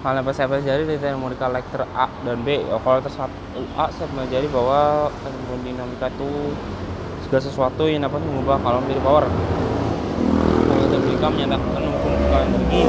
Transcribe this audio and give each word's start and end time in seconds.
hal 0.00 0.16
yang 0.16 0.32
saya 0.32 0.48
pelajari 0.48 0.88
dari 0.88 0.96
termodinamika 0.96 1.52
lektor 1.52 1.84
A 1.92 2.08
dan 2.24 2.40
B 2.40 2.64
ya, 2.64 2.80
kalau 2.80 3.04
lektor 3.04 3.28
A 3.76 3.84
saya 3.92 4.08
pelajari 4.08 4.48
bahwa 4.48 5.12
termodinamika 5.20 6.08
itu 6.08 6.56
segala 7.28 7.42
sesuatu 7.44 7.84
yang 7.84 8.08
dapat 8.08 8.24
mengubah 8.24 8.56
kalau 8.64 8.80
menjadi 8.80 9.02
power. 9.04 9.24
Termodinamika 10.64 11.26
menyatakan 11.28 11.82
mengumpulkan 11.84 12.44
energi 12.48 12.82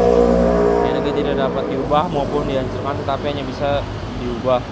energi 0.87 1.11
tidak 1.19 1.35
dapat 1.35 1.63
diubah 1.67 2.03
maupun 2.07 2.47
dihancurkan 2.47 2.95
tetapi 3.03 3.25
hanya 3.27 3.43
bisa 3.43 3.83
diubah. 4.23 4.63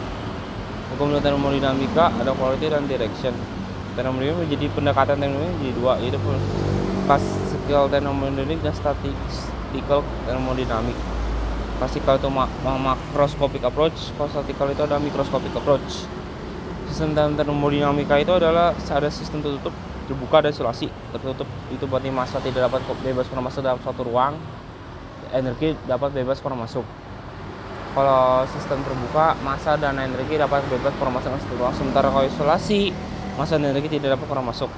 Hukum 0.95 1.19
termodinamika 1.19 2.07
ada 2.23 2.31
quality 2.31 2.71
dan 2.71 2.87
direction. 2.87 3.35
Termodinamika 3.99 4.47
menjadi 4.47 4.65
pendekatan 4.71 5.19
termodinamika 5.19 5.59
menjadi 5.59 5.73
dua 5.75 5.93
yaitu 5.99 6.19
classical 7.03 7.91
termodinamik 7.91 8.63
dan 8.63 8.71
statistical 8.71 10.07
termodinamik 10.23 10.95
classical 11.79 12.19
itu 12.19 12.29
macroscopic 12.67 13.63
approach 13.63 14.11
kalau 14.19 14.27
statical 14.27 14.67
itu 14.67 14.83
ada 14.83 14.99
microscopic 14.99 15.55
approach. 15.55 16.03
Sistem 16.91 17.15
termodinamika 17.15 18.19
itu 18.19 18.35
adalah 18.35 18.75
ada 18.75 19.09
sistem 19.09 19.39
tertutup 19.39 19.71
terbuka 20.11 20.43
dan 20.43 20.51
isolasi. 20.51 20.91
Tertutup 21.15 21.47
itu 21.71 21.87
berarti 21.87 22.11
massa 22.11 22.43
tidak 22.43 22.67
dapat 22.67 22.83
bebas 22.99 23.25
keluar 23.31 23.47
masuk 23.47 23.61
dalam 23.63 23.79
suatu 23.79 24.01
ruang. 24.03 24.35
Energi 25.31 25.77
dapat 25.87 26.11
bebas 26.11 26.43
keluar 26.43 26.67
masuk. 26.67 26.83
Kalau 27.95 28.43
sistem 28.51 28.83
terbuka 28.83 29.39
massa 29.41 29.79
dan 29.79 29.95
energi 29.97 30.35
dapat 30.35 30.65
bebas 30.67 30.91
keluar 30.99 31.15
masuk 31.15 31.31
dalam 31.31 31.41
suatu 31.41 31.55
ruang. 31.55 31.73
Sementara 31.77 32.07
kalau 32.11 32.25
isolasi 32.27 32.91
massa 33.39 33.55
dan 33.55 33.71
energi 33.71 33.95
tidak 33.95 34.19
dapat 34.19 34.25
keluar 34.27 34.43
masuk 34.43 34.69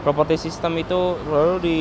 properti 0.00 0.36
sistem 0.40 0.80
itu 0.80 1.16
lalu 1.28 1.54
di 1.60 1.74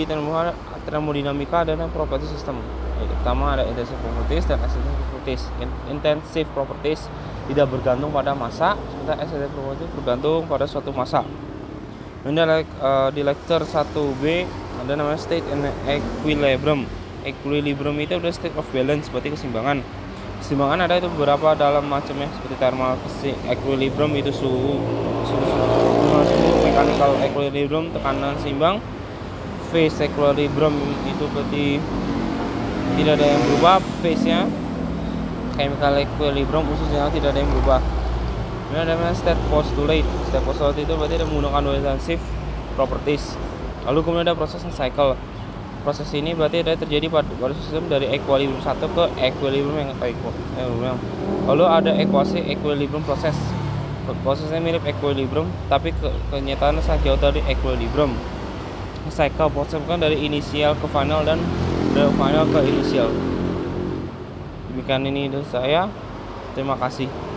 termodinamika 0.88 1.64
adalah 1.64 1.88
properti 1.91 2.27
sistem. 2.27 2.60
Pertama 3.00 3.55
ada 3.55 3.64
intensive 3.68 4.00
properties 4.00 4.44
dan 4.48 4.60
extensive 4.60 4.96
properties. 5.12 5.44
Intensive 5.88 6.48
properties 6.52 7.02
tidak 7.48 7.68
bergantung 7.71 8.12
pada 8.12 8.35
masa 8.35 8.76
sementara 8.91 9.24
extensive 9.24 9.52
properties 9.55 9.91
bergantung 9.96 10.40
pada 10.48 10.66
suatu 10.68 10.91
masa. 10.91 11.24
Ini 12.27 12.35
uh, 12.84 13.10
di 13.16 13.24
lecture 13.24 13.63
1B 13.63 14.24
ada 14.84 14.91
namanya 14.96 15.20
state 15.20 15.48
and 15.52 15.71
equilibrium. 15.88 16.84
Equilibrium 17.24 17.96
itu 17.99 18.20
udah 18.20 18.32
state 18.32 18.55
of 18.60 18.68
balance 18.71 19.08
berarti 19.12 19.36
keseimbangan 19.36 19.84
keseimbangan 20.40 20.88
ada 20.88 21.04
itu 21.04 21.12
beberapa 21.12 21.52
dalam 21.52 21.84
macamnya 21.84 22.32
seperti 22.32 22.55
thermal 22.63 22.96
equilibrium 23.52 24.12
itu 24.15 24.32
suhu 24.32 24.80
mechanical 26.80 27.12
equilibrium 27.20 27.91
tekanan 27.91 28.40
seimbang. 28.40 28.80
Phase 29.70 30.08
equilibrium 30.08 30.74
itu 31.04 31.27
berarti 31.30 31.77
tidak 32.96 33.20
ada 33.20 33.26
yang 33.36 33.41
berubah 33.52 33.76
phase 34.02 34.24
nya 34.26 34.48
chemical 35.60 35.94
equilibrium 35.99 36.63
khususnya 36.71 37.12
tidak 37.12 37.36
ada 37.36 37.40
yang 37.44 37.52
berubah. 37.52 37.84
Ini 38.71 38.77
ada 38.80 38.96
namanya 38.96 39.12
state 39.12 39.41
postulate. 39.52 40.08
State 40.32 40.46
postulate 40.48 40.80
itu 40.80 40.94
berarti 40.96 41.20
ada 41.20 41.27
menggunakan 41.27 41.84
intensive 41.84 42.24
properties. 42.80 43.36
Lalu 43.84 43.99
kemudian 43.99 44.26
ada 44.32 44.40
proses 44.40 44.64
cycle. 44.71 45.20
Proses 45.84 46.08
ini 46.16 46.32
berarti 46.32 46.64
ada 46.64 46.80
terjadi 46.80 47.12
pada, 47.12 47.27
pada 47.27 47.54
sistem 47.60 47.91
dari 47.91 48.08
equilibrium 48.08 48.64
satu 48.64 48.88
ke 48.88 49.04
equilibrium 49.20 49.76
yang 49.80 49.91
equilibrium 49.99 50.99
lalu 51.48 51.66
ada 51.66 51.96
ekuasi 51.98 52.46
equilibrium 52.46 53.02
proses 53.02 53.34
prosesnya 54.26 54.60
mirip 54.62 54.84
equilibrium 54.85 55.48
tapi 55.71 55.93
ke, 55.93 56.10
kenyataannya 56.34 56.82
sangat 56.84 57.05
jauh 57.05 57.20
dari 57.20 57.41
equilibrium. 57.46 58.13
Cycle 59.10 59.49
proses 59.49 59.82
kan 59.90 59.98
dari 59.98 60.21
inisial 60.21 60.77
ke 60.77 60.85
final 60.91 61.26
dan 61.26 61.41
dari 61.98 62.12
final 62.13 62.46
ke 62.46 62.60
inisial. 62.62 63.10
Demikian 64.69 65.07
ini 65.09 65.34
dari 65.34 65.46
saya. 65.50 65.90
Terima 66.53 66.78
kasih 66.78 67.28